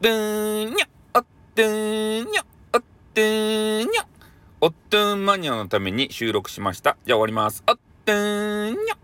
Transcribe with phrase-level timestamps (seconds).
[0.00, 2.82] とーにゃ、おっとーにゃ、おっ
[3.14, 4.06] とーにゃ。
[4.60, 6.96] おっとーマニアのために収録しました。
[7.06, 7.62] じゃあ終わります。
[7.68, 9.03] おっとーにゃ。